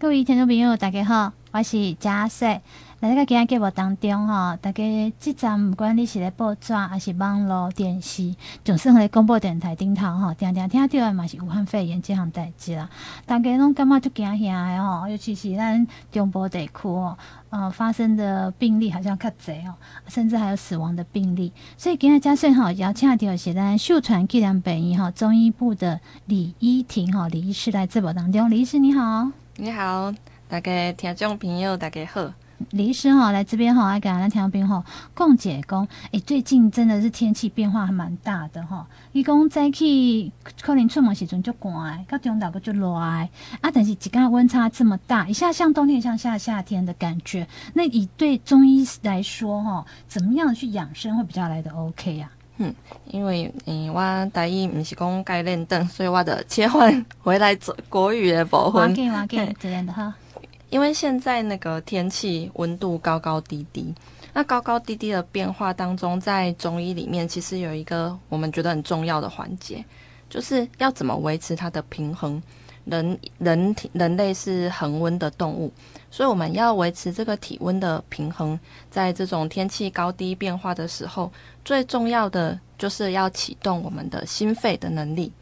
[0.00, 2.60] 各位听众朋友，大家好，我是佳穗。
[3.00, 8.32] 来到今日节目当中吼，大家即阵不管你是咧报纸还是网络电视，
[8.62, 12.88] 就算咧广播电台顶头吼，常常听到的嘛是武汉肺炎这项代志啦。
[13.26, 17.18] 大家拢感觉就惊吓的吼，尤其是咱中部地区哦，
[17.50, 19.74] 呃，发生的病例好像较侪哦，
[20.06, 21.52] 甚至还有死亡的病例。
[21.76, 29.32] 所以今天佳穗吼邀请到是咱秀传纪念病院吼中医部的李依婷吼李医师来节目当中，李医师你好。
[29.60, 30.14] 你好，
[30.48, 32.32] 大家听众朋友，大家好。
[32.70, 34.84] 李医生哈，来这边哈，来给咱听众朋友
[35.16, 38.86] 讲解讲，诶、最近真的是天气变化还蛮大的哈。
[39.10, 43.28] 伊讲早起可能出门时阵就寒，到中昼个就热啊。
[43.60, 47.44] 但是几个温差这么大，一下像冬天，像下夏天的感觉。
[47.74, 52.74] 那以对中医来说哈，怎么样去养生会比较来的 OK 呀、嗯，
[53.06, 58.92] 因为嗯，我台语不是讲该练凳，所以我的切换回来做国语的部分。
[58.94, 60.14] 给我给这样的哈。
[60.70, 63.94] 因为现在那个天气温度高高低低，
[64.34, 69.82] 那高高低低的变化当中，在中医里面其实有一个我们觉得很重要的环节，
[70.28, 72.42] 就是要怎么维持它的平衡。
[72.90, 75.72] 人人体人类是恒温的动物，
[76.10, 78.58] 所以我们要维持这个体温的平衡，
[78.90, 81.30] 在这种天气高低变化的时候，
[81.64, 85.32] 最重要的就是要启动我们的心肺的能力。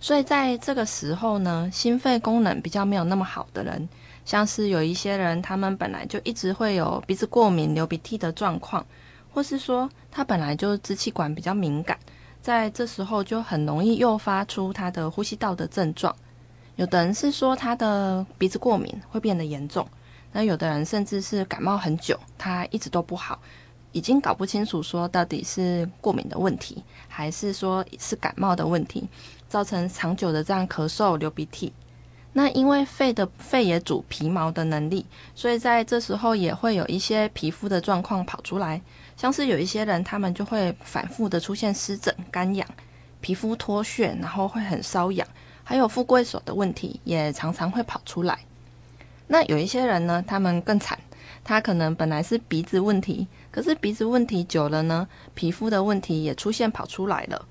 [0.00, 3.88] 所以在这个时候呢，心肺功能比较没有那么好的人，
[4.26, 8.84] 像是有一些人，他们本来就一直会有鼻子过敏、流鼻涕的状况，
[9.32, 11.98] 或是说他本来就支气管比较敏感，
[12.42, 16.14] 在这时候就很容易诱发出他的呼吸道的症状。
[16.76, 19.86] 有的人是说他的鼻子过敏会变得严重，
[20.32, 23.38] 那有的人甚至是感冒很久，他一直都不好，
[23.92, 29.08] 已经搞不清楚说到底是过敏的问题，还是说是感冒的问题，
[29.48, 31.72] 造成长久的这样咳嗽、流鼻涕。
[32.36, 38.82] 那因为肺的肺也主皮毛的能力，所以在这时候也会有一些皮肤的状况跑出来，
[39.16, 42.68] 像是有一些人他们就会反复的出现湿疹、干痒、
[43.20, 45.24] 皮肤脱屑，然后会很瘙痒。
[45.64, 48.38] 还有富贵手的问题也常常会跑出来。
[49.26, 50.98] 那有一些人呢，他们更惨，
[51.42, 57.42] 他可能本来是鼻子问题，可是鼻子问题久了呢，皮肤的问题也出现跑出来了。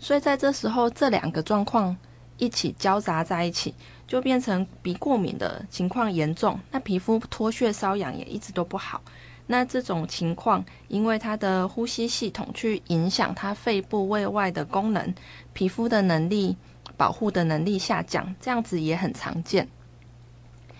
[0.00, 1.94] 所以在这时候，这两个状况
[2.38, 3.74] 一起交杂在一起，
[4.06, 9.02] 就变成鼻过敏的情况严重，那皮肤脱屑瘙痒也一直都不好。
[9.48, 15.14] 那这种情况，因为他的呼吸系统去影响他肺部胃外的功能，
[15.52, 16.56] 皮肤的能力。
[16.98, 19.66] 保护的能力下降，这样子也很常见。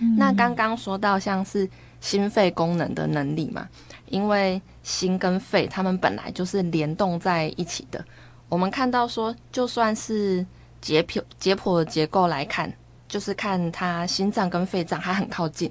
[0.01, 1.69] 嗯、那刚刚说到像是
[2.01, 3.67] 心肺功能的能力嘛，
[4.07, 8.05] 因为心跟肺它们本来就是联动在一起的。
[8.49, 10.45] 我们看到说，就算是
[10.81, 12.73] 解剖解剖的结构来看，
[13.09, 15.71] 就是看它心脏跟肺脏还很靠近，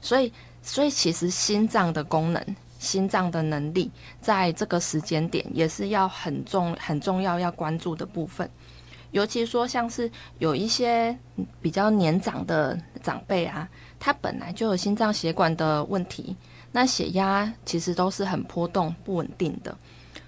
[0.00, 0.32] 所以
[0.62, 2.42] 所以其实心脏的功能、
[2.78, 8.48] 心脏的能力，在这个时间点也是要很重很重要要关注的部分。
[9.16, 10.10] 尤其说，像是
[10.40, 11.16] 有一些
[11.62, 13.66] 比较年长的长辈啊，
[13.98, 16.36] 他本来就有心脏血管的问题，
[16.70, 19.74] 那血压其实都是很波动不稳定的。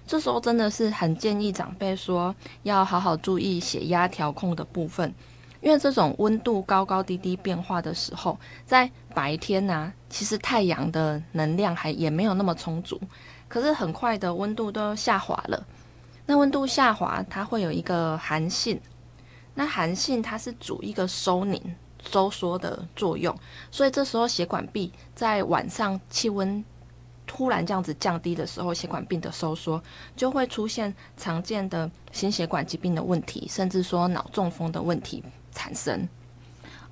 [0.07, 5.13] 这时候真的是很建议长辈说，要好好注意血压调控的部分，
[5.61, 8.35] 因为这种温度高高低低变化的时候，
[8.65, 12.99] 在白天呢、啊，其实太阳的能量还也没有那么充足，
[13.47, 15.63] 可是很快的温度都下滑了。
[16.29, 18.79] 那温度下滑，它会有一个寒性。
[19.55, 21.59] 那寒性它是主一个收凝、
[22.07, 23.35] 收缩的作用，
[23.71, 26.63] 所以这时候血管壁在晚上气温
[27.25, 29.81] 突然这样子降低的时候，血管壁的收缩
[30.15, 36.07] 就会出现常见的心血管疾病的问题，甚至说脑中风的问题产生。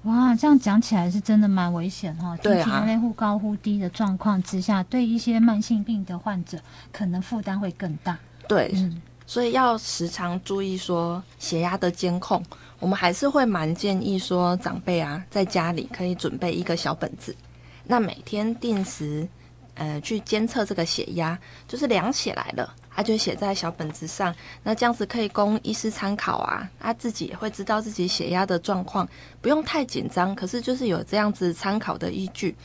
[0.02, 2.36] 哇，这样讲起来是真的蛮危险哈！
[2.38, 6.58] 对啊，天气忽高忽低的状况之下，对一些慢性病的患者，
[6.92, 8.18] 可能负担会更大。
[8.48, 9.00] 对，嗯。
[9.28, 12.42] 所以要时常注意说血压的监控，
[12.80, 17.36] 我们还是会蛮建议说长辈啊，在家里可以准备一个小本子，
[17.84, 19.28] 那每天定时
[19.76, 21.38] 呃去监测这个血压，
[21.68, 24.34] 就是量起来了，他就写在小本子上，
[24.64, 29.06] 那这样子可以供医师参考啊，他自己也会知道自己血压的状况，
[29.42, 32.56] 不用太紧张，可是就是有这样子参考的依据。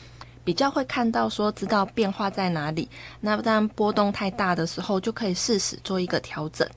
[0.43, 2.87] 比较会看到说知道变化在哪里，
[3.21, 6.67] 那当波动太大的时候，就可以适时做一个调整。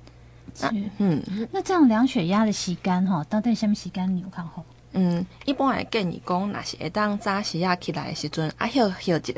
[0.61, 1.23] 那嗯，
[1.53, 4.65] 那这样量血压的时间哈，到底什么时间你有看好？
[4.93, 9.35] 嗯，一般来建议讲，那是会当早时压起来的时阵，啊休休一下，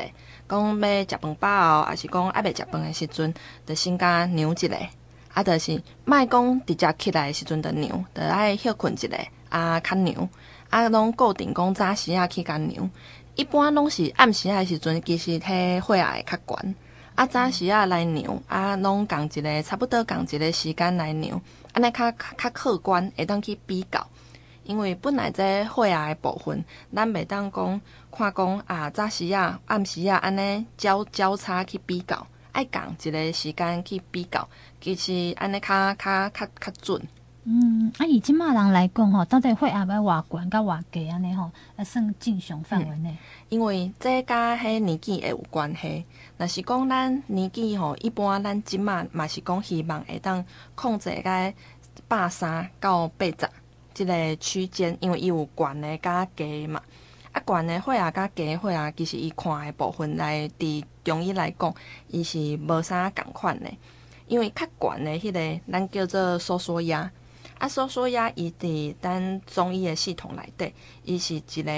[0.48, 3.34] 讲要食饭饱，还是讲还未食饭的时阵，
[3.66, 4.68] 就先甲扭一下，
[5.32, 9.08] 啊，就是卖讲直接起来的时阵的牛，就爱休困一下，
[9.48, 10.28] 啊，较牛。
[10.70, 12.90] 啊，拢固定讲早时啊去干量，
[13.38, 16.74] 一般拢是暗时啊时阵，其实迄血压会较悬。
[17.14, 21.40] 啊，早时啊来量，啊，拢共一个差不多共一个时间来量，
[21.72, 24.04] 安尼较较客观，会当去比较。
[24.64, 27.80] 因为本来这血压的部分，咱袂当讲
[28.10, 34.48] 看讲啊，早时啊、暗时啊，安尼交交叉去比较，爱共一个时间去比较，
[34.80, 37.00] 其实安尼较较较较准。
[37.50, 43.16] 嗯，啊，以即马人来讲吼，到底血压要偌悬甲偌低安尼吼，啊算正常范围内。
[43.48, 46.04] 因为这甲迄年纪会有关系。
[46.36, 51.54] 若是讲咱年纪吼，一般咱即马嘛是讲希望会当控制在
[52.06, 53.48] 百三到八十。
[53.94, 56.82] 即个区间，因为伊有悬的甲低嘛，
[57.32, 61.74] 啊悬的血压甲低的血压，其实伊看的部分来伫中医来讲，
[62.08, 63.70] 伊是无啥共款的。
[64.26, 67.10] 因为较悬的迄个，咱叫做收缩压，
[67.58, 70.72] 啊收缩压伊伫咱中医的系统内底，
[71.04, 71.70] 伊是一个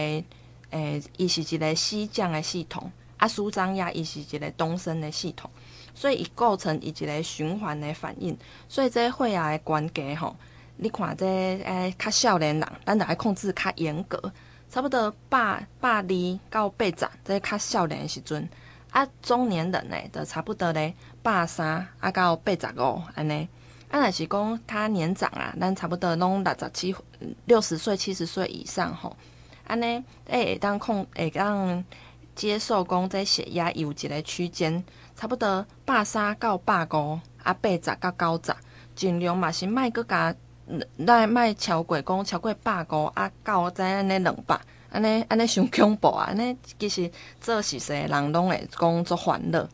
[0.71, 5.51] 诶，伊是一个西降的系统，啊舒张压伊是一个东升的系统，
[5.95, 8.37] 所以伊构成伊一个循环的反应，
[8.69, 10.37] 所以这血压的悬低吼。
[10.77, 14.33] 你看这诶，较少年人，咱着爱控制较严格，
[14.71, 18.49] 差不多百百二到八十，这较少年的时阵。
[18.91, 23.49] 啊，中年人呢，就差不多咧百三啊到八十五安尼。
[23.91, 26.95] 啊，若是讲他年长啊，咱差不多拢六十七、
[27.47, 29.17] 六十岁、七十岁以上吼。
[29.67, 31.85] 安尼诶，会当控会当
[32.35, 34.83] 接受讲这血压有一个区间，
[35.17, 38.55] 差不多百三到百五啊，八十到九十，
[38.95, 40.35] 尽量嘛是莫搁加。
[41.05, 44.57] 咱莫超过讲超过百五啊，到在安尼两百，
[44.91, 46.27] 安尼安尼伤恐怖啊！
[46.29, 47.11] 安尼其实
[47.41, 49.69] 做实习人拢会讲做烦恼。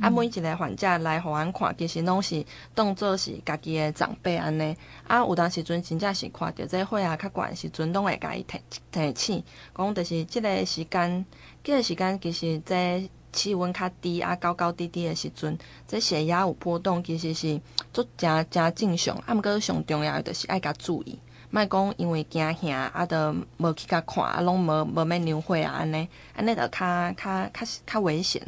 [0.00, 2.44] 啊，每一个患者来互阮看，其实拢是
[2.74, 4.76] 当做是家己的长辈安尼。
[5.06, 8.60] 啊，有当时阵真正是看着这血压较悬时阵，拢会甲伊提
[8.90, 9.44] 提醒，
[9.76, 11.24] 讲就是即个时间，
[11.62, 13.08] 即、这个时间其实这。
[13.32, 15.56] 气温较低啊，高高低低的时阵，
[15.86, 17.60] 这血压有波动，其实是
[17.92, 19.16] 足诚诚正常。
[19.18, 21.16] 啊，毋过上重要的就是爱甲注意，
[21.48, 28.42] 莫讲因为惊吓啊，都无去甲看，啊，拢无无免量血啊，安尼安尼就较较较较危险。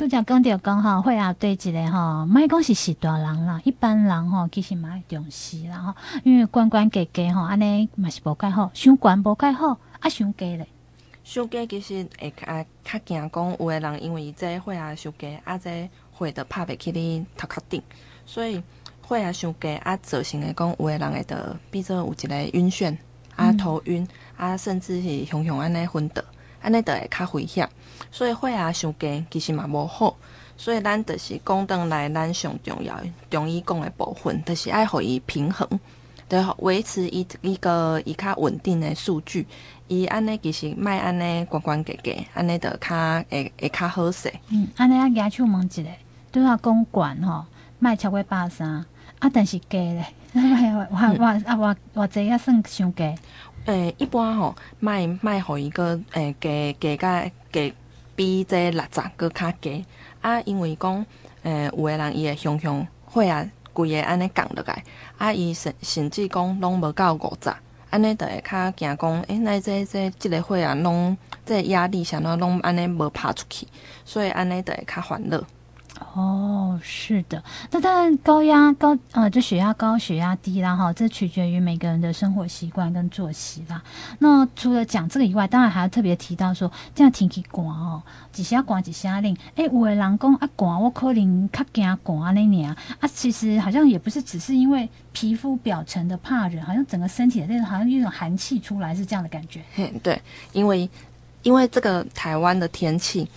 [0.00, 5.94] 拄则讲着讲吼，血压对一个吼，莫讲是是大人啦，一般人吼其实嘛重视啦吼，
[6.24, 10.66] 因为悬悬低低吼，安尼嘛是无介好，伤悬无介好，啊伤低咧。
[11.22, 17.82] 伤低其实会较较惊讲，有的人因为伊这血压伤低，啊，这血都拍袂起你头壳顶，
[18.24, 18.62] 所以
[19.06, 22.96] 血压伤低啊，造成诶讲，有的人会得比如有一个晕眩，
[23.36, 24.08] 啊头晕，
[24.38, 26.22] 啊甚至是熊熊安尼昏倒，
[26.62, 27.68] 安尼都会较危险。
[28.10, 30.16] 所以血压伤低其实嘛无好，
[30.56, 35.68] 所以咱就是讲倒来，咱上重要中医讲的部分，就是爱互伊平衡，
[36.28, 39.46] 对，维持伊一个伊较稳定的数据。
[39.88, 44.32] 伊安尼其实卖安尼悬悬低低，安尼着较会会较好势。
[44.50, 45.82] 嗯，安尼啊，举手问一下，
[46.30, 47.44] 对啊讲悬吼，
[47.80, 48.84] 卖超过百三，
[49.18, 53.02] 啊，但是低咧， 我我啊我我这也算伤低。
[53.66, 57.74] 诶、欸，一般吼卖卖互伊个诶低低甲低
[58.20, 59.82] 比这六十个较低
[60.20, 61.06] 啊，因为讲
[61.42, 64.84] 诶、有个人伊会熊熊血压规个安尼降落来，
[65.16, 67.50] 啊，伊甚甚至讲拢无到五十。
[67.88, 73.66] 安尼着会较惊讲，诶，那这这即个血啊，拢这压力啥喏，拢安尼无拍出去，
[74.04, 75.42] 所以安尼着会较烦恼。
[76.14, 83.80] 哦，是的，那当然高压高呃，就血压高、血压低啦，哈，这取决于每个人的生活习惯跟作息啦。
[84.18, 88.02] 那除了讲这个以外，当然还要特别提到说，这样天气寒哦，
[88.32, 89.36] 几下寒几下冷。
[89.54, 99.62] 哎，有的人讲啊寒，我可能较惊寒那年啊，啊，其实好像也不是只是因为皮肤表层的怕热，好像整个身体的那种好像有一种寒气出来，是这样的感觉。
[99.74, 100.20] 嘿，对，
[100.52, 100.90] 因为
[101.42, 103.28] 因为这个台湾的天气，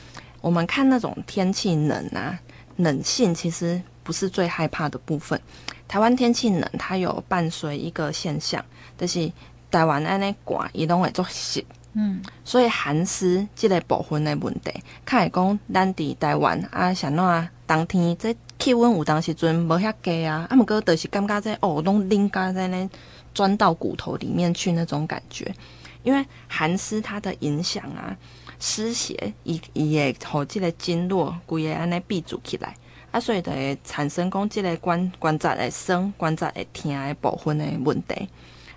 [0.41, 2.39] 我们看那种天气冷啊。
[2.77, 5.39] 冷性其实不是最害怕的部分。
[5.87, 8.63] 台湾天气冷，它有伴随一个现象，
[8.97, 9.31] 就是
[9.69, 11.63] 台湾安尼寒，伊拢会做湿。
[11.93, 14.71] 嗯，所以寒湿这个部分的问题，
[15.05, 22.89] 较会讲咱伫台湾啊，像那冬天这气温有当时阵无遐低啊，啊，毋过就是感觉这哦，拢冷加在那
[23.35, 25.53] 钻到骨头里面去那种感觉。
[26.01, 28.17] 因为寒湿它的影响啊。
[28.65, 32.73] 湿邪，伊伊会互即个经络规个安尼闭住起来，
[33.11, 38.29] 啊，所以就会产生讲即个关关节会酸、关节会疼的部分的问题。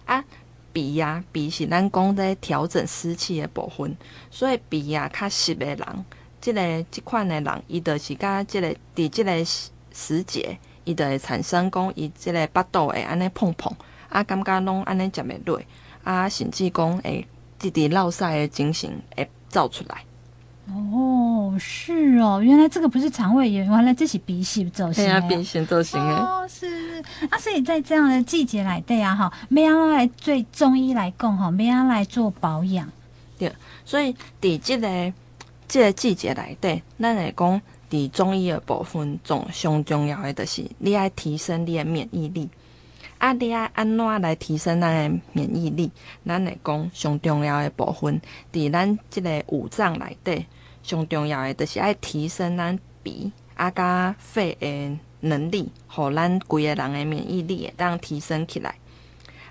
[0.05, 0.25] 啊，
[0.73, 3.97] 鼻啊，鼻是咱讲在调整湿气的部分，
[4.28, 6.05] 所以鼻啊较湿的人，
[6.40, 13.73] 即、个即款的人，伊就是甲即个伫即个时节，伊就会产生讲伊即个巴肚会安尼碰碰，
[14.09, 15.61] 啊，感觉拢安尼食袂落。
[16.02, 17.25] 啊，甚至讲会，
[17.57, 20.04] 直直落屎的情形会走出来。
[20.68, 25.02] 哦，是哦，原来这个不是肠胃炎，原来这是鼻息走形。
[25.02, 27.26] 对啊，鼻息走形哦，是是。
[27.30, 32.86] 啊，所以在这样的季节来对啊，哈，咩样来对中医来讲哈，咩样来做保养？
[33.38, 33.50] 对，
[33.86, 35.12] 所以在这个
[35.66, 42.50] 这个季节来对，咱来讲，在中医的部分，重上重要的就是你要提升你的免疫力。
[43.18, 45.90] 啊，你要安怎来提升咱的免疫力？
[46.26, 48.20] 咱来讲上重要的部分，
[48.52, 50.44] 伫咱这个五脏内底，
[50.82, 58.75] 上重要的就是爱提升咱鼻啊甲肺的能力，互咱规个人的免疫力会当提升起来。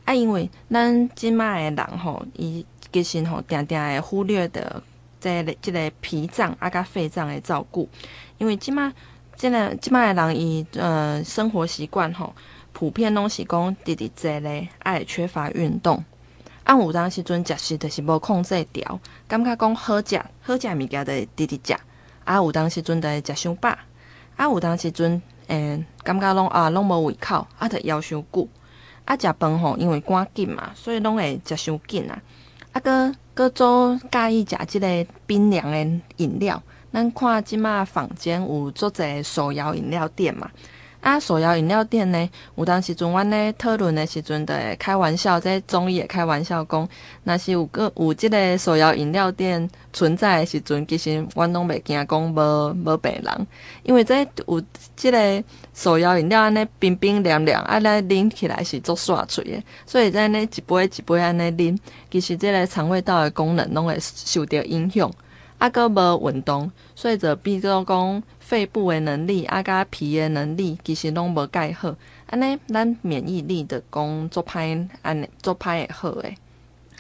[0.05, 4.81] 啊，因为咱即卖的人吼，伊其实吼定定会忽略的
[5.19, 7.89] 这个这个脾脏啊甲肺脏的照顾，
[8.38, 8.93] 因为即卖
[9.36, 12.31] 即个即卖的人伊呃生活习惯吼。
[12.77, 16.03] 普遍拢是讲直直坐咧，爱缺乏运动。
[16.65, 21.74] 啊，有当时阵食食就是无控制调，感觉讲好食好食物件的直直食。
[22.25, 23.70] 啊，有当时阵会食伤饱。
[24.36, 28.50] 啊，有当时阵诶、欸，感觉拢啊拢无胃口，啊，得枵伤久。
[29.05, 32.22] 啊，食饭吼，因为赶紧嘛，所以拢会食伤紧啊。
[32.74, 36.62] 啊，搁搁做介意食即个冰凉的饮料。
[36.91, 40.50] 咱看即马坊间有做者手摇饮料店嘛。
[41.05, 42.29] 啊，手摇饮料店呢？
[42.55, 46.89] 有当时阵，阮咧讨论的时阵，就会开玩笑，在中医也开玩笑讲，
[47.24, 53.47] 若是有个有即个手摇饮料店存在的时阵，其实阮拢袂惊讲无无病人，
[53.83, 54.59] 因为这有
[54.95, 55.43] 即个
[55.75, 61.77] 手摇饮料安尼冰冰凉凉，啊，来啉起来是足爽脆的，所以在呢一杯一杯安尼啉，
[62.09, 65.12] 其实这个肠胃道的功能拢会受到影响，
[65.59, 68.24] 啊，阁无运动，所以就比较讲。
[68.45, 71.95] 肺部的能力，啊，加脾的能力，其实拢无盖好，
[72.29, 76.37] 安尼咱免疫力的工作歹，安尼做歹会好诶。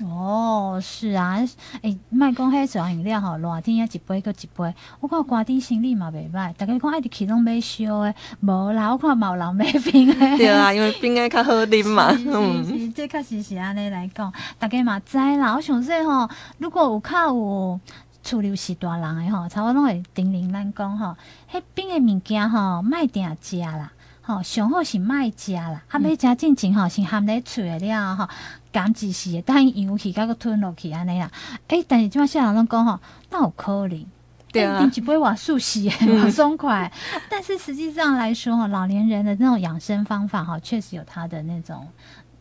[0.01, 1.35] 哦，是啊，
[1.83, 10.37] 诶、欸，卖讲迄手摇饮料吼，热天啊一杯搁一杯，我看寒天生理嘛袂歹，大家讲爱伫气拢买烧诶，无啦，我看嘛有人买冰诶。
[10.37, 12.09] 对啊，因为冰诶较好啉嘛。
[12.25, 15.55] 嗯，是，这确实是安尼来讲，大家嘛知啦。
[15.55, 17.79] 我想说吼，如果有较有。
[18.25, 21.15] 厝里有时大人诶吼，差不多拢会叮咛咱讲吼，
[21.51, 28.27] 迄冰诶物件吼，莫定食啦，吼上好是莫食啦，啊，要食进前吼，先含咧喙了吼，
[28.71, 31.31] 甘一时等伊扬去，甲佮吞落去安尼啦。
[31.67, 34.05] 诶、欸，但是即马小人拢讲吼，那有可能，
[34.51, 36.91] 对啊，一杯瓦速洗，很松快。
[37.29, 41.87] 但是实际上来说吼，老年人的那种养生方法哈，确实有他的那种，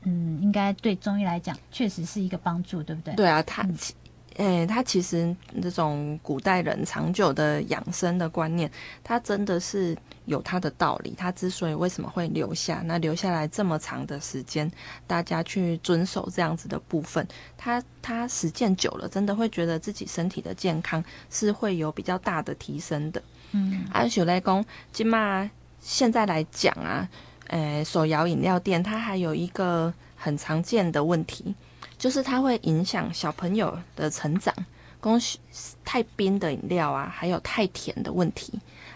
[0.04, 3.14] 嗯，应该对中医来讲，确实是一个帮助，对不对？
[3.14, 3.62] 对啊，他。
[3.64, 3.76] 嗯
[4.34, 8.68] 诶、欸，他其实这种古代人长久的养生的观念，
[9.04, 11.14] 他真的是有他的道理。
[11.16, 14.68] 他之所以为什么会留下，那留下来这么长的时间，
[15.06, 17.24] 大家去遵守这样子的部分，
[17.56, 23.22] 他他实践久了，真的会觉得自己身体的健康是会有比较大的提升的。
[23.52, 25.48] 嗯，而且来公，今嘛
[25.80, 27.08] 现在来讲啊，
[27.50, 31.54] 诶、欸，手摇饮料店它还有一个很常见的问题。
[31.98, 34.54] 就是它会影响小朋友的成长，
[35.00, 35.20] 供
[35.84, 38.52] 太冰的饮料啊，还有太甜的问题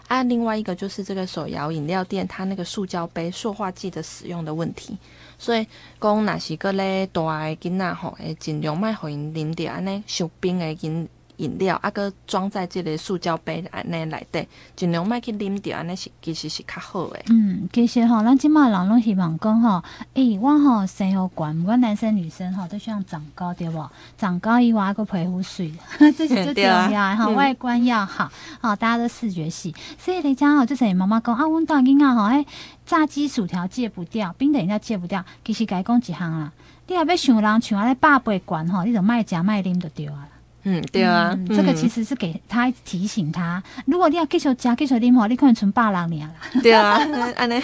[0.07, 0.23] 啊。
[0.23, 4.97] 另外一个就是这个手摇饮料店，它那个塑胶杯塑化剂的使用的问题，
[5.37, 5.65] 所以
[5.99, 11.07] 讲若是个咧大个囡仔吼，会，尽量卖互因啉着安尼上冰的饮。
[11.39, 17.23] 饮料啊，搁装在这个塑胶杯安尼内底，尽量莫去啉掉，安尼是其实是较好诶。
[17.29, 23.83] 嗯，其实吼，咱即马人拢希望讲吼，诶、欸，我吼生活观，不管男生女生吼，都希望长高对不？
[24.17, 25.73] 长高以外，搁皮肤水，
[26.17, 28.29] 这是最重要诶吼，外观要好，
[28.61, 29.73] 好，大家都视觉系。
[29.97, 32.45] 所以你讲吼，就是妈妈讲啊，阮大囡仔吼，诶，
[32.85, 36.51] 炸鸡薯条戒不掉，冰的饮料戒不掉，其实该讲一项啦。
[36.87, 40.27] 你若要想人像安尼百倍观吼，你就卖食卖啉就对啊。
[40.63, 46.33] 嗯，对啊、嗯，这个其实是给他提醒他，嗯、如果你要继续加继续啉吼，你可能存八两年了。
[46.61, 46.99] 对啊，
[47.37, 47.61] 安尼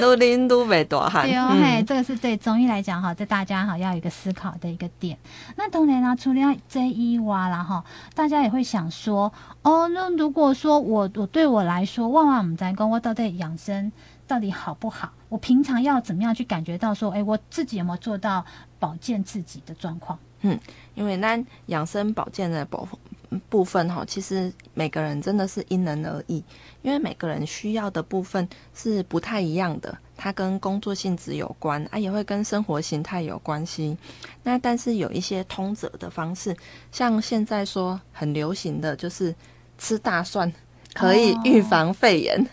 [0.00, 1.26] 都啉都袂大汉。
[1.26, 5.18] 对哦，嗯、嘿，这个是对中医来讲哈，这大家哈要有一个思考的一个点。
[5.56, 13.92] 那当然啦，除了这一哇啦哈，大家也会想说，哦，那如果说我我对我来说，万万唔在讲我到底养生
[14.26, 15.10] 到底好不好？
[15.28, 18.42] 我平常要怎么样去感觉到说，哎，我自己有没有做到
[18.78, 20.18] 保健自己的状况？
[20.42, 20.58] 嗯，
[20.94, 22.88] 因为咱养生保健的部
[23.48, 26.42] 部分哈，其实每个人真的是因人而异，
[26.82, 33.96] 因为每个人需要的部分是不太一样的，它跟工作性质有关啊，也会跟生活形态有关系。
[34.42, 36.56] 那但是有一些通则的方式，
[36.90, 39.34] 像现在说很流行的就是
[39.76, 40.50] 吃大蒜。
[40.94, 42.46] 可以预防肺炎。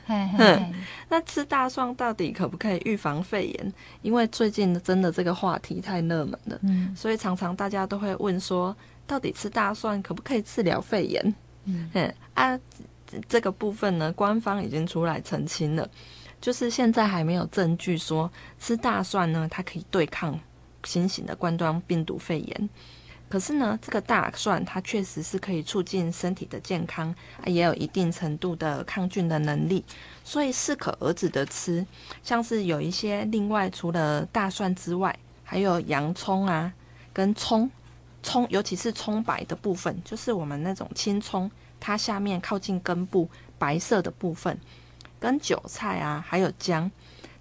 [1.08, 3.74] 那吃大蒜到底可不可以预防肺炎？
[4.01, 8.75] 因为最近真的这个话题太热门了，嗯，所以常常大家都会问说，
[9.06, 11.36] 到底吃大蒜可不可以治疗肺炎？
[11.65, 11.89] 嗯，
[12.34, 12.60] 啊，
[13.30, 15.88] 这个部分呢，官方已经出来澄清了，
[16.42, 20.38] 就是现在还没有证据说吃大蒜呢，它可以对抗
[20.84, 22.70] 新型的冠状病毒肺炎。
[23.27, 27.13] 可是呢，这个大蒜它确实是可以促进身体的健康，
[27.46, 29.84] 也有一定程度的抗菌的能力，
[30.24, 31.86] 所以适可而止的吃。
[32.24, 36.72] 像是有一些另外除了大蒜之外，还有洋葱啊，
[37.12, 37.70] 跟葱，
[38.22, 44.58] 葱尤其是葱白的部分，就是我们那种青葱，它下面靠近根部白色的部分，
[45.20, 46.89] 跟韭菜啊，还有姜。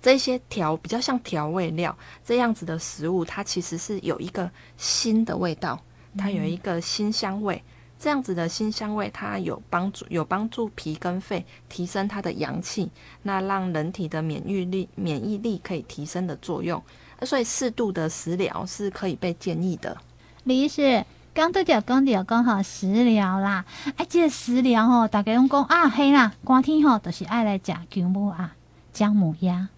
[0.05, 5.81] 这些调比较像调味料这样子的食物，它其实是有一个辛的味道，
[6.19, 7.65] 它有一个辛香味。
[7.99, 12.91] 这样子的辛香味，它有帮助，有帮助脾跟肺提升它的阳气，
[13.23, 16.83] 那让人体的免疫力免疫力可以提升的作用。
[17.23, 19.97] 所以适度的食疗是可以被建议的。
[20.43, 23.65] 李医师刚都讲讲到讲好食疗啦，
[23.97, 28.55] 哎，这个食疗吼，大家拢讲啊，嘿啦，寒天吼都是爱来食姜母啊，
[28.93, 29.71] 姜母鸭。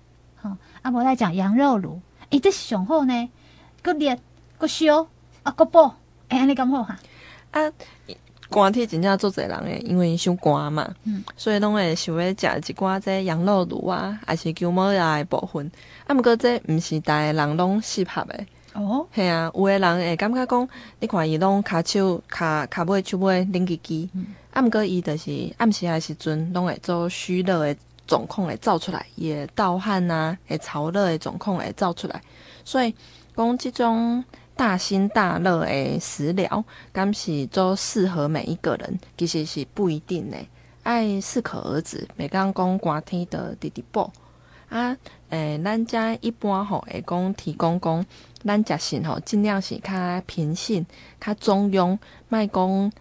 [0.86, 2.00] 啊，无来讲羊肉炉，
[2.30, 3.28] 诶、欸，这是上好呢，
[3.82, 4.16] 阁热
[4.56, 5.08] 阁烧
[5.42, 5.80] 啊，阁补，
[6.28, 6.96] 哎、欸，安尼咁好哈？
[7.50, 7.60] 啊，
[8.48, 15.68] 寒天真正做侪人诶，因为伤寒嘛，嗯，所以拢会想要食一寡这羊肉炉啊，还是姜母鸭诶部分。
[16.06, 18.46] 啊，毋过这毋是逐个人拢适合诶。
[18.74, 20.68] 哦，系啊，有诶人会感觉讲，
[21.00, 24.08] 你看伊拢骹手骹骹尾手尾冷吱吱，
[24.52, 27.76] 啊，毋过伊就是暗时诶时阵拢会做虚热诶。
[28.06, 32.20] 总控会造出来，也盗汗呐、啊，会潮热的总控会造出来，
[32.64, 32.94] 所以
[33.36, 40.38] 讲这种大辛大热的食疗，敢是都适合每一个人，其实是不一定的，
[40.82, 42.06] 爱适可而止。
[42.16, 44.10] 每讲讲寒天的直直补
[44.68, 44.96] 啊，
[45.28, 48.06] 诶、咱家一般吼会讲提供讲，
[48.44, 50.86] 咱食性吼尽量是较平性、
[51.20, 51.98] 较中庸，
[52.28, 52.92] 卖讲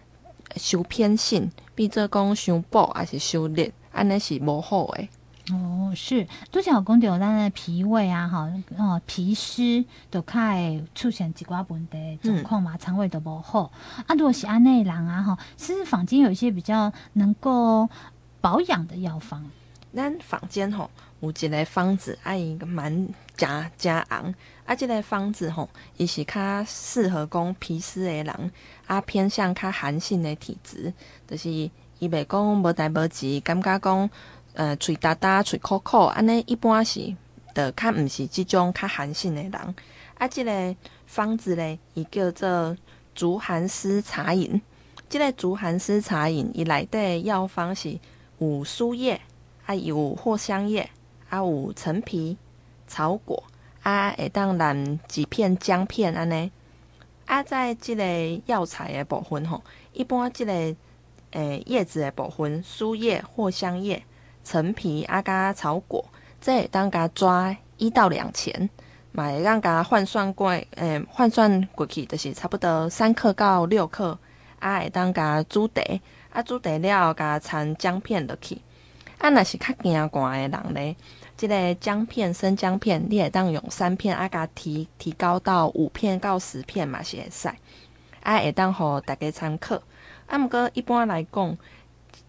[0.56, 3.70] 修偏性，比做讲伤补还是修热。
[3.96, 5.08] 安尼是无好诶。
[5.52, 13.70] 哦，是拄则有讲到咱的脾胃啊，吼，哦，脾湿都较会出现一寡问题状况嘛，肠、嗯、胃都无好。
[14.06, 17.88] 啊，如果是安内人啊，吼，其实坊间有一些比较能够
[18.40, 19.42] 保养的药方。
[19.94, 24.34] 咱坊间吼有一个方子，啊，伊个蛮诚诚红，
[24.66, 28.52] 啊，这个方子吼，伊是较适合讲脾湿的人，
[28.88, 30.92] 啊，偏向较寒性的体质，
[31.26, 31.70] 就是。
[31.98, 34.10] 伊袂讲无代无志，感觉讲，
[34.52, 37.14] 呃，喙焦焦、喙苦苦，安尼一般是，
[37.54, 39.74] 的较毋是即种较寒性的人。
[40.18, 42.76] 啊，即个方子咧，伊叫做
[43.14, 44.60] 竹寒湿茶饮。
[45.08, 47.98] 即个竹寒湿茶饮，伊内底药方是
[48.38, 49.18] 有苏叶，
[49.64, 50.90] 啊有藿香叶，
[51.30, 52.36] 啊有陈皮、
[52.86, 53.42] 草果，
[53.82, 56.52] 啊会当染几片姜片安尼。
[57.24, 58.04] 啊，在即个
[58.44, 59.62] 药材的部分吼，
[59.94, 60.76] 一般即个。
[61.36, 64.02] 诶，叶子的部分，苏叶、藿香叶、
[64.42, 66.02] 陈皮、阿加草果，
[66.40, 68.70] 这会当加抓一到两钱，
[69.12, 74.18] 嘛会当加换算过，诶，换算过去就是差不多三克到六克，
[74.60, 75.82] 啊，会当加煮茶，
[76.30, 78.62] 啊，煮茶了加掺姜片落去，
[79.18, 80.96] 啊，若是较惊寒的人咧，
[81.36, 87.48] 即、这个姜片、生姜片，你会当用三片，啊，甲提提高到五片到十片嘛是会使，
[88.22, 89.78] 啊，会当互大家参考。
[90.26, 91.58] 啊，毋过一般来讲，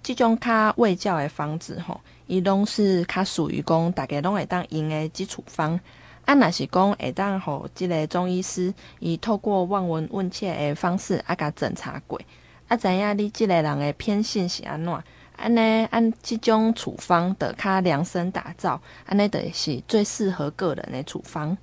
[0.03, 5.79] 即种较卫教的方子吼，伊拢是较属于讲，大家拢会当用的基础方。
[6.25, 12.19] 啊，若是讲会当吼即个中医师，伊透过望闻问切的方式啊，甲检查过，
[12.67, 15.03] 啊，知影你即个人的偏性是安怎，
[15.37, 21.57] 安尼按即种处方的较量身打造，安尼就是最适合个人的处方。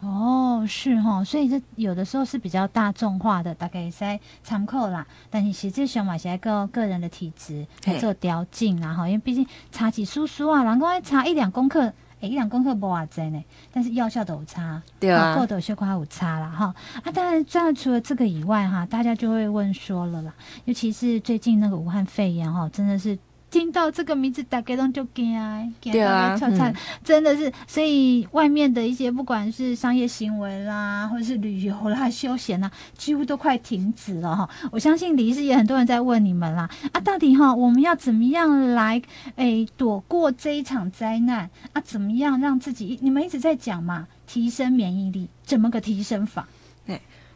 [0.00, 0.35] 哦，
[0.66, 5.06] 是哈，所以这有的时候是比较大众化的，大概也在参考啦。
[5.30, 9.08] 但是实际上嘛，是一个个人的体质来做调整啦哈。
[9.08, 16.74] 因为毕竟差几叔叔啊，人讲差一两公克，诶，一两公克无偌济呢，但是药效都有差，对啊，够的血块有差啦哈。
[17.02, 23.18] 啊，当然，这样除了这个以外哈，大家就会问说了啦，尤其是最近那个武汉肺炎哈，真的是。
[23.50, 27.52] 听到这个名字，大家都就惊啊，惊啊，窜窜，真的是。
[27.66, 34.48] 所以外面的一些不管是商业行为啦，或者是旅游啦、休闲啦，几乎都快停止了哈。
[34.70, 39.00] 我相信李医师也很多人在问你们啦，啊，到底哈我们要怎么样来
[39.36, 41.80] 诶、欸、躲过这一场灾难啊？
[41.80, 42.98] 怎么样让自己？
[43.00, 46.46] 你们一直在讲嘛，提升免疫力，怎么个提升法？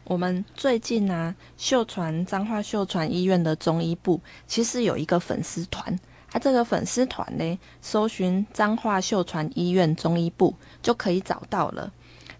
[0.03, 5.97] 我们最近呢、秀传彰化秀传医院的中医部其实有一个粉丝团，
[6.31, 11.91] 啊，这个粉丝团呢，搜寻彰化秀传医院中医部就可以找到了。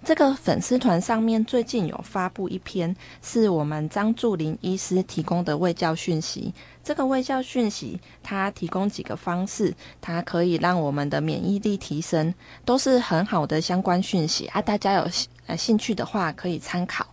[0.03, 6.51] 这个粉丝团上面最近有发布一篇，是我们张祝林医师提供的卫教讯息。
[6.83, 9.71] 这个卫教讯息，它提供几个方式，
[10.01, 12.33] 它可以让我们的免疫力提升，
[12.65, 14.59] 都是很好的相关讯息啊！
[14.59, 15.07] 大家有
[15.45, 17.05] 呃兴趣的话，可以参考。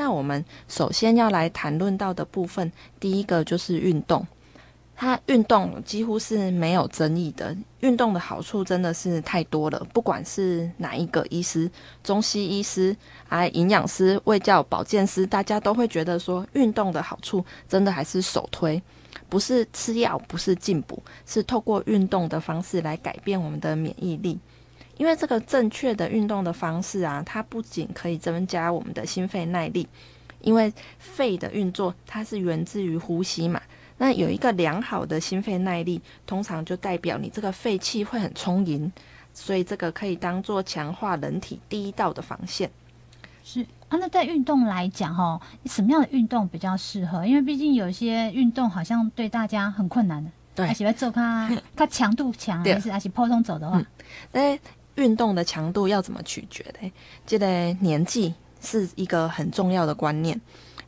[0.00, 4.26] 那我们首先要来谈论到的部分，第一个就是运动。
[4.96, 9.86] 它运动几乎是没有争议的，运动的好处真的是太多了。
[9.92, 11.70] 不管是哪一个医师，
[12.02, 12.96] 中西医师
[13.28, 18.82] 啊、营养师、卫教保健师，大家都会觉得说，运动的好处真的还是首推，
[19.28, 24.38] 不是吃药，不是进补，是透过运动的方式来改变我们的免疫力。
[25.00, 29.88] 因为这个正确的运动的方式啊，它不仅可以增加我们的心肺耐力，
[30.42, 33.58] 因为肺的运作它是源自于呼吸嘛。
[33.96, 38.92] 那有一个良好的心肺耐力，通常就代表你这个肺气会很充盈，
[39.32, 42.70] 所以这个可以当做强化人体第一道的防线。
[43.42, 47.26] 是啊，那在运动来讲，哈，什么样的运动比较适合？
[47.26, 53.82] 因为毕竟有些运动好像对大家很困难的，对，还喜欢做它，它强度强，还是还是普通走的话？
[54.32, 54.60] 那、嗯、
[55.00, 56.92] 运动的强度要怎么取决的？
[57.24, 60.38] 记得年纪是一个很重要的观念。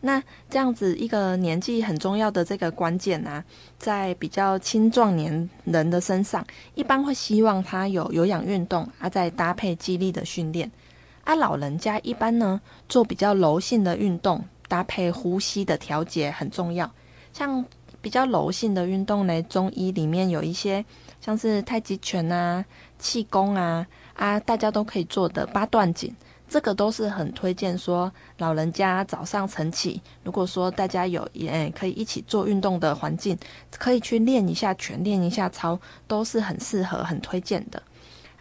[0.05, 3.43] 那这样子一个年纪很重要的这个关键啊，
[3.79, 6.45] 在比较青壮年人的身上，
[6.75, 10.71] 一般会希望他有有氧运动啊，再搭配肌力的训练。
[11.25, 16.91] 啊，老人家一般呢做比较柔性的运动，搭配呼吸的调节很重要。
[17.33, 17.65] 像
[18.01, 20.85] 比较柔性的运动呢，中医里面有一些
[21.21, 22.65] 像是太极拳啊、
[22.99, 26.15] 气功啊，啊，大家都可以做的八段锦。
[26.49, 33.39] 这个都是很推荐，说老人家早上晨起，如果说大家有也可以一起做运动的环境，
[33.79, 37.83] 可以去练一下拳，练一下操，都是很适合、很推荐的。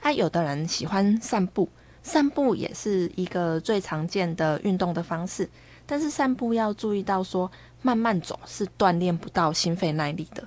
[0.01, 1.69] 啊，有的人喜欢散步，
[2.03, 5.49] 散步也是一个最常见的运动的方式，
[5.85, 7.49] 但是散步要注意到说，
[7.81, 10.45] 慢慢走是锻炼不到心肺耐力的。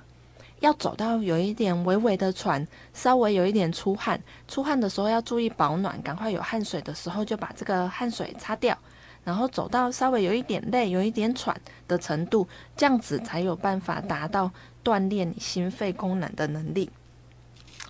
[0.65, 8.75] 要走到有一点微微的喘，稍微有一点出汗，出汗的时候要注意保暖，赶快有汗水的时候就把这个汗水擦掉，
[9.23, 11.55] 然后走到稍微有一点累、有一点喘
[11.87, 14.51] 的程度，这样子才有办法达到
[14.83, 16.89] 锻炼心肺功能的能力。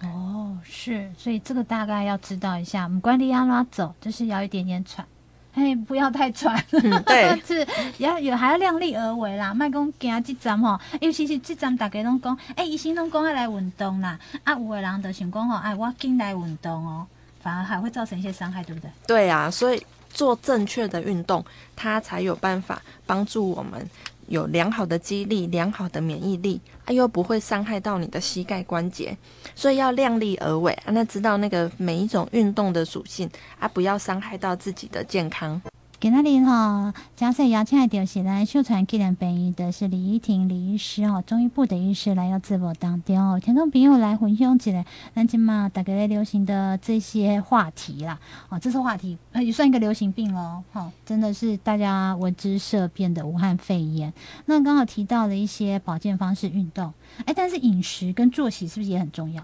[0.02, 5.08] 哦，是，所以这个大概要知道一下，我们管你要拉走，就是要一点点喘。
[5.56, 7.66] 嘿，不要太喘，嗯、 对，是
[8.00, 17.08] 要有还要量力而为啦，莫讲惊这站吼，尤其是这站大家拢讲，哎、欸，医生拢讲要来运动啦，啊，有的人就想讲吼，哎，我紧来运动哦，
[17.42, 18.92] 反而还会造成一些伤害，对不对？
[19.08, 23.90] 对啊，所以做正确的运动，它才有办法帮助我们。
[24.28, 29.18] 有良好的肌力，良好的免疫力，啊，又不会伤害到你的膝盖关节，
[29.56, 30.92] 所以要量力而为啊。
[30.92, 35.62] 那知道那个每一种运动的属性啊，不要伤害到自己的健康。
[35.98, 54.14] 今仔日哈，嘉穗邀请的就是咱秀传纪念病院的是李依婷李医师哈，中医部的医师来到自我当中哦，听众朋友来分享起来，咱今嘛大概流行的这些话题啦，哦，这是话题也算一个流行病喽，哈，真的是大家闻之色变的武汉肺炎。
[54.48, 56.94] 那刚好提到了一些保健方式、运动，
[57.26, 59.42] 哎，但是饮食跟作息是不是也很重要？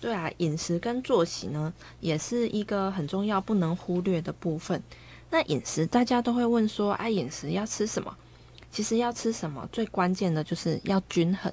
[0.00, 4.82] 对啊，饮食跟作息呢，也是一个很重要、不能忽略的部分。
[5.34, 8.16] 那饮食，大家都会问说，哎、饮食要吃什么？
[8.70, 11.52] 其实要吃什么，最关键的就是要均衡，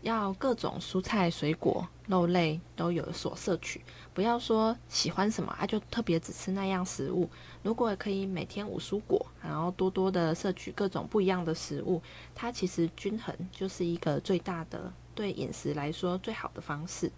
[0.00, 3.82] 要各种蔬菜、水果、肉类都有所摄取，
[4.14, 7.28] 不要说喜欢什么啊，就特别只吃那样食物。
[7.62, 12.00] 如果可以每天五蔬果，然后多多的摄取各种不一样的食物，
[12.34, 17.12] 它其实均衡就是一个最大的对饮食来说最好的方式。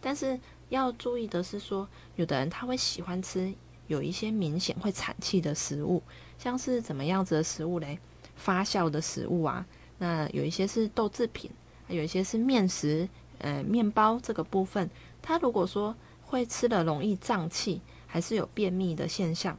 [0.00, 1.86] 但是要注意的是说，
[2.16, 3.52] 有的人他会喜欢吃。
[3.92, 6.02] 有一些明显会产气的食物，
[6.38, 7.98] 像是怎么样子的食物嘞？
[8.36, 9.66] 发酵的食物啊，
[9.98, 11.50] 那有一些是豆制品，
[11.88, 14.88] 有一些是面食，呃，面包这个部分，
[15.20, 19.56] 它如果说会吃了容易胀气，还是有便秘的现象，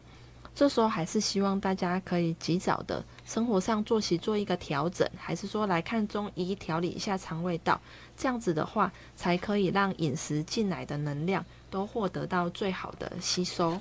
[0.55, 7.79] 这时候还是希望大家可以及早的生活上作息做一个调整，还是说来看中医调理一下肠胃道，
[8.17, 13.79] 这样子的话才可以让饮食进来的能量都获得到最好的吸收。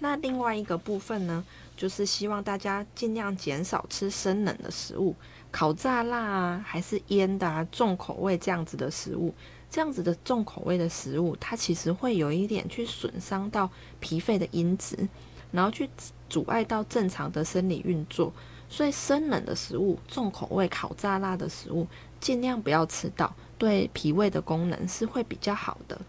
[0.00, 1.44] 那另外一个部分呢，
[1.76, 5.14] 就是希望大家尽量减少吃生冷的食物，
[5.52, 9.34] 烤炸辣啊，还是腌的啊，重口味这样子的食物，
[9.70, 15.08] 这样子的重口味的食物，它其实会有一点去损伤到脾肺的因子，
[15.52, 15.88] 然后去
[16.28, 18.32] 阻碍到正常的生理运作。
[18.72, 21.88] 所以生冷的食物、重口味、烤炸辣的食物，
[22.20, 26.00] 尽量不要吃到，对脾胃的功能是会比较好的。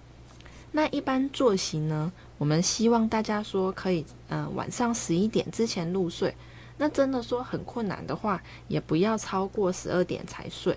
[0.72, 6.34] 那一般作息呢，我们希望大家说可以，呃，晚上十一点之前入睡。
[6.80, 10.76] 那真的说很困难的话，也不要超过十二点才睡，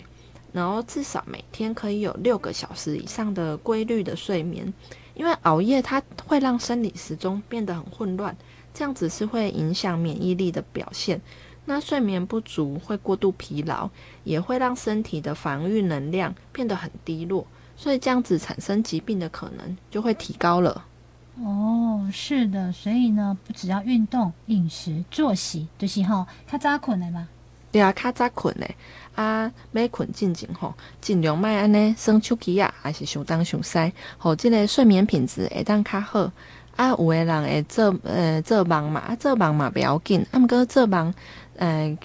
[0.53, 4.71] 然后至少每天可以有六个小时以上的规律的睡眠，
[5.15, 8.37] 因为熬夜它会让生理时钟变得很混乱，
[8.75, 11.19] 这样子是会影响免疫力的表现。
[11.65, 13.89] 那睡眠不足会过度疲劳，
[14.25, 20.85] 也会让身体的防御能量变得很低落，所以这样子产生疾病的可能就会提高了。
[21.43, 27.29] 哦，是的，所以呢，不只要运动、饮食、作息，就是吼较早困的嘛。
[27.73, 28.71] 对啊，较早困的
[29.17, 36.31] 啊，要困进前吼，尽量莫安尼耍手机啊，还是上东上西，吼，这个睡眠品质会当较好。
[36.77, 41.13] 啊，有的人会做呃做梦嘛，啊做梦嘛不要紧，啊毋过做梦，
[41.57, 41.99] 呃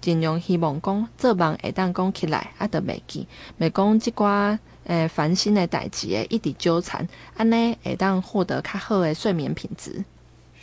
[0.00, 3.26] 尽量希望讲做梦会当讲起来，啊都袂记，
[3.58, 4.56] 袂讲即寡。
[4.84, 10.04] 诶，烦心的代志诶，一直纠缠，安尼会当获得较好的睡眠品质。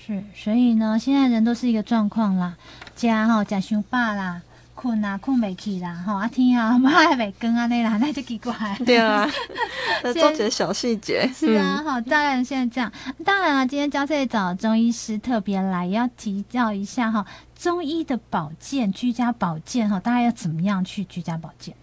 [0.05, 2.55] 是，所以呢，现在人都是一个状况啦，
[2.95, 4.41] 食吼食伤饱啦，
[4.73, 8.53] 困啊困袂去啦，吼啊天啊妈还袂光安尼啦，那就奇怪。
[8.85, 9.29] 对啊，
[10.03, 11.29] 这做些小细节。
[11.33, 12.91] 是啊，好，当然现在这样，
[13.25, 17.25] 当然啊，今天嘉穗找中医师特别来，也要提教一下哈，
[17.57, 21.75] 中医的保健、居家保健哈，大家要怎么样去居家保健？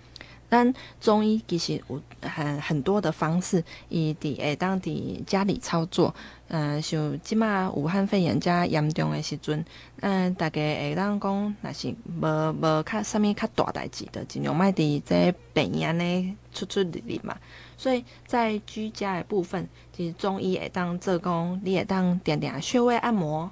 [0.54, 6.14] 咱中医其实有很很多的方式，伊伫会当伫家里操作。
[6.46, 9.64] 嗯、像即马武汉肺炎遮严重的时阵，
[10.00, 17.36] 嗯、大家会当讲，若是无无较啥物较大代志的，尽量莫伫这病院呢出出入入嘛。
[17.76, 23.50] 所以在居家的部分，其实中医会当做讲，你会当点点穴位按摩，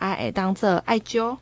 [0.00, 1.36] 啊，会当做艾灸。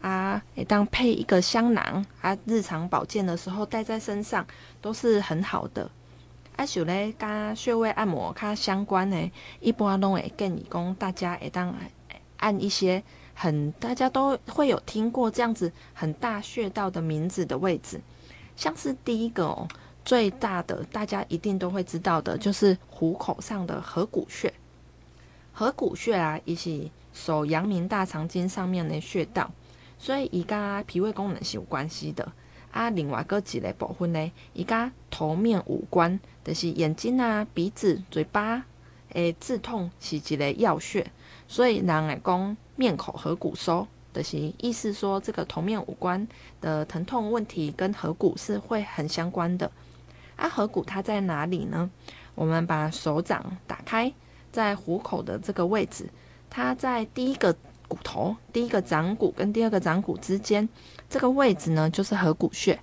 [0.00, 4.46] 啊，诶，当配一个香囊啊，日常保健的时候带在身上
[4.80, 5.90] 都是很好的。
[6.56, 11.74] 啊，像咧跟穴位按摩它相关的，一般拢会建议讲大家会当
[12.38, 13.02] 按一些
[13.34, 18.00] 很大家都会有听过这样子很大穴道的名字的位置，
[18.56, 19.68] 像是第一个哦，
[20.04, 24.52] 最大的大家一定都会知道的，就是虎口上的合谷穴。
[25.52, 29.50] 合谷穴啊，也是手阳明大肠经上面的穴道。
[30.02, 32.32] 所以伊甲脾胃功能是有关系的
[32.70, 32.88] 啊。
[32.88, 38.64] 另外搁一个部分呢，伊甲头面五官，就是眼睛啊、鼻子、嘴巴
[39.12, 41.06] 诶，刺痛是一个要穴。
[41.46, 46.26] 所以人会讲面口合谷收，就是意思说这个头面五官
[46.62, 49.70] 的疼痛问题跟合谷是会很相关的。
[50.36, 51.90] 啊，合谷它在哪里呢？
[52.34, 54.10] 我们把手掌打开，
[54.50, 56.08] 在虎口的这个位置，
[56.48, 57.54] 它在第一个。
[57.90, 60.68] 骨头第一个掌骨跟第二个掌骨之间
[61.08, 62.78] 这个位置呢，就是合谷穴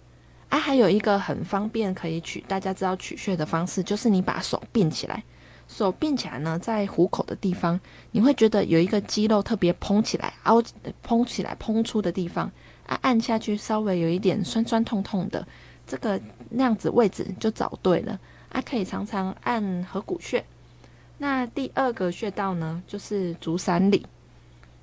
[0.50, 0.60] 啊。
[0.60, 5.24] 还有一个很方便可以取，大家知道取穴的方式，就是你把手并起来，
[5.70, 7.80] 手并起来呢，在虎口的地方，
[8.12, 10.62] 你会觉得有一个肌肉特别膨起来、凹
[11.08, 12.52] 膨起来、膨出的地方
[12.86, 15.48] 啊，按下去稍微有一点酸酸痛痛的，
[15.88, 20.44] 这个那样子位置就找对了啊，可以常常按合谷穴。
[21.20, 24.06] 那第二个穴道呢，就是足三里。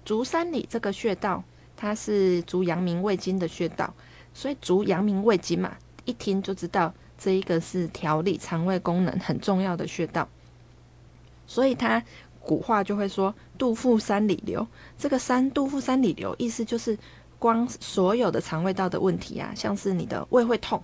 [0.04, 1.42] 足三里这个穴道，
[1.76, 3.92] 它是足阳明胃经的穴道，
[4.32, 10.28] 所以足阳明胃经嘛，一听就知道这一个是调理肠胃功能很重要的穴道。
[11.46, 12.02] 所以它
[12.40, 14.66] 古话就会说“肚腹三里留”，
[14.98, 16.98] 这个三“肚腹三里留”意思就是，
[17.38, 20.82] 光所有的肠胃道的问题啊，像是你的胃会痛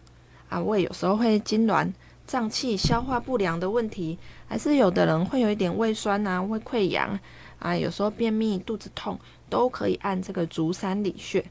[0.48, 1.90] 啊，胃有时候会痉挛、
[2.26, 7.18] 胀气、消化不良的问题，还是有的人会有一点胃酸啊、胃溃疡。
[7.60, 9.16] 啊，有时候便秘、肚子痛
[9.48, 11.44] 都可以按这个足三里穴。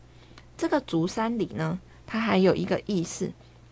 [0.58, 3.32] 这个足三里呢，它还有一个意思，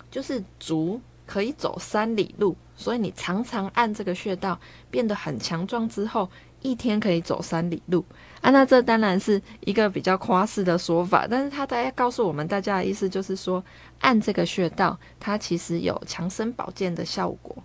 [0.09, 4.57] 就是足可以走三里路，所以你常常按这个穴道，
[4.89, 6.29] 变得很强壮之后，
[6.61, 8.05] 一天可以走三里路。
[8.39, 13.61] 啊，那这当然是一个比较夸饰的说法，但是它大概告诉我们大家的意思就是说，
[13.99, 17.57] 按这个穴道，它其实有强身保健的效果。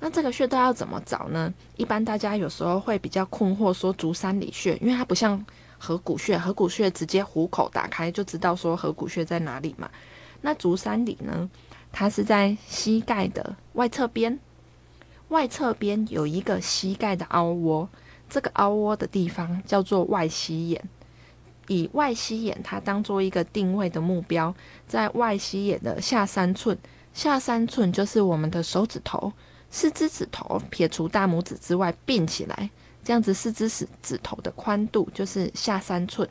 [0.00, 1.52] 那这个穴道要怎么找呢？
[1.76, 5.44] 一般大家有时候会比较困惑，说足三里穴，因为它不像
[5.76, 9.90] 合谷穴，合谷穴直接虎口打开就知道说合谷穴在哪里嘛。
[10.40, 11.50] 那足三里呢，
[11.90, 14.38] 它是在膝盖的外侧边，
[15.30, 17.88] 外侧边有一个膝盖的凹窝，
[18.30, 20.80] 这个凹窝的地方叫做外膝眼，
[21.66, 24.54] 以外膝眼它当做一个定位的目标，
[24.86, 26.78] 在外膝眼的下三寸，
[27.12, 29.32] 下三寸就是我们的手指头。
[29.70, 32.70] 四只指头撇除大拇指之外并起来，
[33.04, 36.28] 这样子四只指指头的宽度就是下三寸。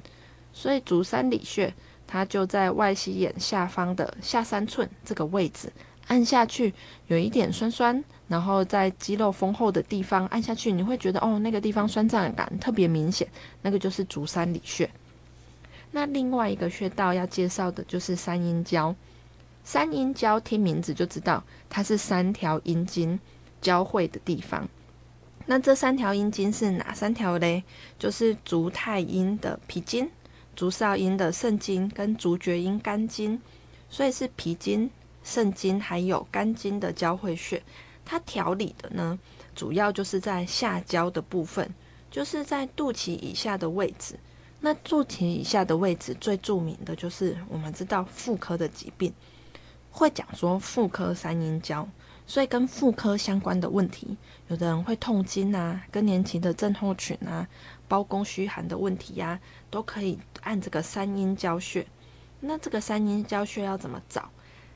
[0.54, 1.72] 所以足三里穴
[2.08, 5.72] 它就在外膝眼下方的下三寸这个位置，
[6.08, 6.74] 按下去
[7.08, 13.28] 有一点酸酸，然后在肌肉丰厚的地方按下去，你会觉得哦，那个地方酸胀感特别明显，
[13.62, 14.90] 那个就是足三里穴。
[15.92, 18.96] 那另外一个穴道要介绍的就是三阴交。
[19.68, 23.20] 三阴交听名字就知道，它是三条阴经
[23.60, 24.66] 交汇的地方。
[25.46, 27.62] 那这三条阴经是哪三条嘞？
[28.00, 30.10] 就是足太阴的脾经。
[30.56, 33.42] 足少阴的肾经跟足厥阴肝经，
[33.90, 34.90] 所以是脾经、
[35.22, 37.62] 肾经还有肝经的交汇穴。
[38.06, 39.20] 它调理的呢，
[39.54, 41.70] 主要就是在下焦的部分，
[42.10, 44.18] 就是在肚脐以下的位置。
[44.62, 49.14] 那肚脐以下的位置最著名的就是我们知道妇科的疾病，
[49.98, 51.88] 会讲说妇科三阴交，
[52.28, 54.16] 所以跟妇科相关的问题，
[54.48, 57.48] 有的人会痛经啊，更年期的症候群啊。
[57.88, 61.88] 包公虚寒的问题呀、都可以按这个三阴交穴。
[62.42, 64.30] 那这个三阴交穴要怎么找？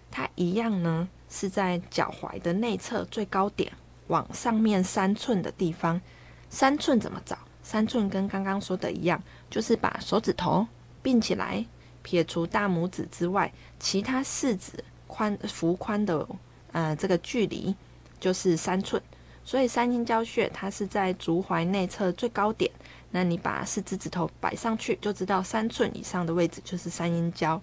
[0.09, 3.71] 它一样呢，是在脚踝的内侧最高点
[4.07, 6.01] 往上面三寸的地方。
[6.49, 7.37] 三寸怎么找？
[7.61, 10.65] 三寸跟刚刚说的一样，就是把手指头
[11.03, 11.65] 并起来，
[12.01, 14.71] 撇除大拇指之外，其他四指
[15.11, 16.25] 宽幅宽的
[16.71, 17.75] 呃这个距离
[18.21, 19.01] 就是三寸。
[19.43, 22.71] 所以三阴交穴它是在足踝内侧最高点。
[23.11, 27.61] 那你把四只指头摆上去，就知道三寸以上的位置就是三阴交。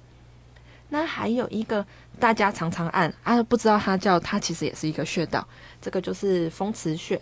[0.90, 1.86] 那还有一个
[2.20, 5.46] 大家常常按啊，不知道它叫它其实也是一个穴道，
[5.80, 7.18] 这个就是风池穴。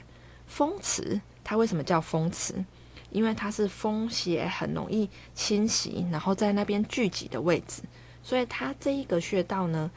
[0.47, 2.55] 风池它为什么叫风池？
[3.11, 7.83] 因为它是风邪很容易侵袭，然后在那边聚集的位置，
[8.23, 9.91] 所以它这一个穴道呢，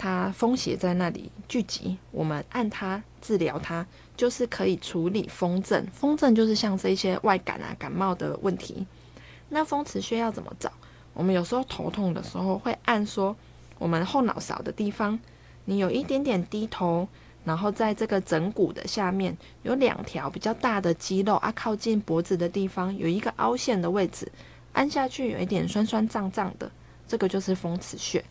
[0.00, 3.86] 它风邪在那里聚集，我们按它治疗它。
[4.16, 8.86] 就是可以处理风症，风症就是像这些外感啊、感冒的问题。
[9.48, 10.70] 那风池穴要怎么找？
[11.14, 13.34] 我们有时候头痛的时候会按说
[13.78, 15.18] 我们后脑勺的地方，
[15.64, 17.08] 你有一点点低头，
[17.44, 24.30] 然后在这个枕骨的下面有两条比较大的肌肉啊，靠近脖子的地方有一个凹陷的位置，
[24.74, 26.70] 按下去有一点酸酸胀胀的，
[27.08, 28.22] 这个就是风池穴。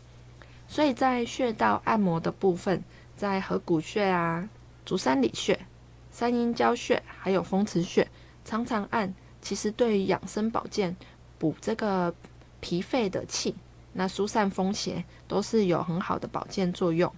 [0.70, 2.84] 所以在穴道按摩的部分，
[3.18, 4.48] 在合谷穴啊、
[4.86, 5.60] 足三里穴。
[6.12, 8.08] 三阴交穴还有风池穴，
[8.46, 10.96] 常常按，其实对于养生保健、
[11.38, 12.14] 补这个
[12.60, 13.56] 脾肺的气，
[13.94, 17.12] 那疏散风邪都是有很好的保健作用。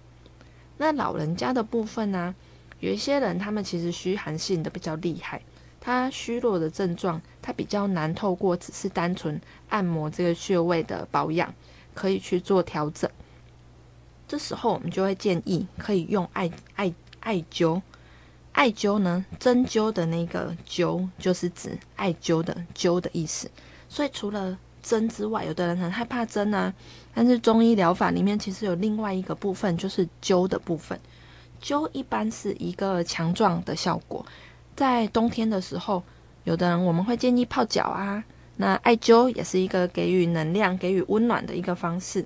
[0.78, 2.34] 那老人家的部分呢、
[2.80, 5.42] 有一些人他们其实虚寒性的比较厉害，
[5.80, 11.52] 他虚弱的症状，他比较难透过只是单纯按摩这个穴位的保养，
[11.92, 13.10] 可以去做调整。
[14.32, 16.90] 这时候我们就会建议可以用艾艾
[17.20, 17.82] 艾灸。
[18.52, 23.50] 艾灸呢，针灸的那个灸就是指艾灸的灸的意思。
[23.90, 26.72] 所以除了针之外，有的人很害怕针啊。
[27.12, 30.98] 但是中医疗法里面其实有另外一个部分，就是灸的部分。
[31.62, 34.24] 灸一般是一个强壮的效果。
[34.74, 36.02] 在冬天的时候，
[36.44, 38.24] 有的人我们会建议泡脚啊。
[38.56, 42.24] 那艾灸也是一个给予能量、给予温暖的一个方式。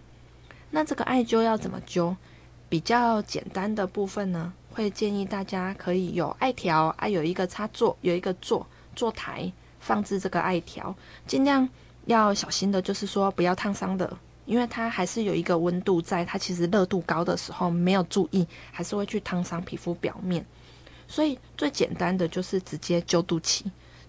[0.71, 2.15] 那这个艾灸要怎么灸？
[2.69, 4.53] 比较简单的部分呢？
[4.73, 9.51] 会建议大家可以有艾条啊，有一个插座，有一个座座台
[9.81, 10.95] 放置这个艾条，
[11.27, 11.67] 尽量
[12.07, 20.45] 要小心的，就是说不要烫伤的，因为它还是有一个温度在，它其实热度高的时候没有注意，还是会去烫伤皮肤表面。
[21.09, 23.63] 所以最简单的就是直接灸肚脐，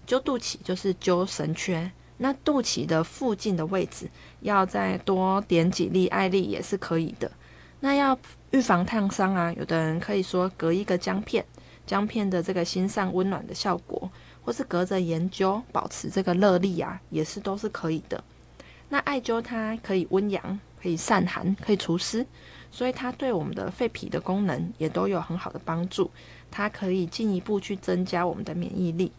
[0.06, 1.88] 灸肚脐就是灸神阙，
[2.18, 4.08] 那肚脐的附近的位置
[4.40, 7.30] 要再多点几粒艾粒也是可以的。
[7.80, 8.18] 那要
[8.50, 11.44] 预防烫伤啊，有的人可以说隔一个姜片，
[11.86, 14.10] 姜片的这个心上温暖的效果，
[14.44, 18.22] 或是隔着研究保持这个热力啊，也是都是可以的。
[18.88, 22.26] 那艾灸它可以温阳，可以散寒，可以除湿，
[22.72, 26.10] 所以它对我们的肺脾的功能也都有很好的帮助。
[26.50, 29.12] 它可以进一步去增加我们的免疫力。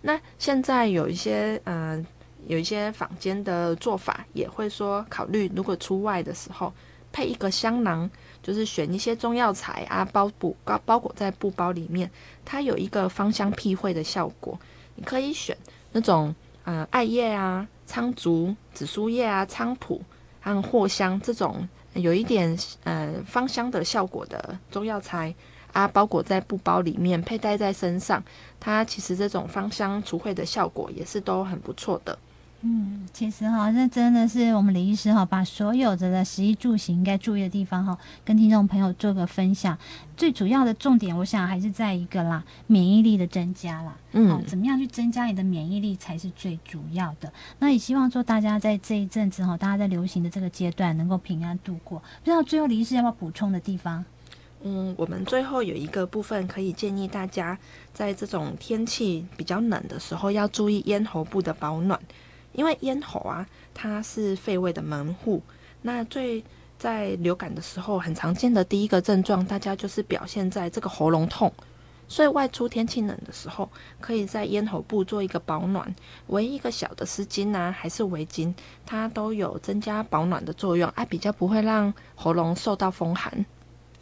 [0.00, 2.04] 那现在有一些嗯、
[2.46, 6.72] 有一些坊间的做法，也会说考虑如果出外的时候。
[7.16, 8.10] 配一个香囊，
[8.42, 12.10] 就是选一些中药材啊，包布包包裹在布包里面，
[12.44, 14.58] 它有一个芳香辟秽的效果。
[14.96, 15.56] 你可以选
[15.92, 20.02] 那种呃艾叶啊、苍术、紫苏叶啊、菖蒲
[20.40, 25.32] 和藿香这种有一点呃芳香的效果的中药材
[25.72, 28.20] 啊，包裹在布包里面，佩戴在身上，
[28.58, 32.18] 它其实这种芳香除秽的效果也是都很不错的。
[32.66, 39.76] 嗯，其实哈，这真的是我们李医师哈，把所有的的食衣住行应该注意的地方哈，跟听众朋友做个分享。
[40.16, 43.94] 最主要的重点，我想还是在一个啦，免疫力的增加啦。
[44.12, 47.30] 嗯，怎么样去增加你的免疫力才是最主要的。
[47.58, 51.98] 那也希望说大家在这一阵子哈，大家在流行的这个阶段能够平安度过。
[51.98, 54.02] 不知道最后李医师要不要补充的地方？
[54.62, 57.58] 嗯，我们最后有一个部分可以建议大家，
[57.92, 62.00] 在这种天气比较冷的时候，要注意咽喉部的保暖，
[62.54, 65.42] 因为咽喉啊，它是肺胃的门户。
[65.82, 66.42] 那最
[66.78, 71.52] 在流感的时候，很常见的第一个症状，大家就是表现在这个喉咙痛。
[72.06, 75.94] 所以外出天气冷的时候，可以在咽喉部做一个保暖，
[76.26, 78.52] 围一个小的丝巾啊，还是围巾，
[78.84, 83.46] 它都有增加保暖的作用，啊，比较不会让喉咙受到风寒。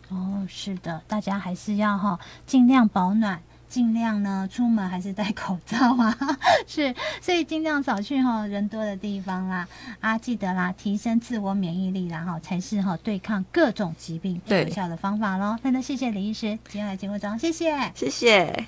[0.09, 3.41] 哦，是的，大家还是要哈，尽量保暖，
[3.73, 6.15] 尽量呢出门还是戴口罩啊，
[6.69, 9.67] 是，所以尽量少去哈人多的地方啦。
[9.99, 15.57] 啊，记得啦，提升自我免疫力啦哈，才是哈对抗各种疾病最有效的方法喽。
[15.63, 18.67] 那那谢谢李医师今天来节目中，谢谢，谢谢。